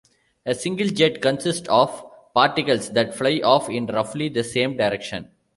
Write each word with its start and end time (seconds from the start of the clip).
A 0.47 0.55
single 0.55 0.87
jet 0.87 1.21
consists 1.21 1.67
of 1.69 2.03
particles 2.33 2.89
that 2.93 3.13
fly 3.13 3.39
off 3.43 3.69
in 3.69 3.85
roughly 3.85 4.29
the 4.29 4.43
same 4.43 4.75
direction. 4.75 5.29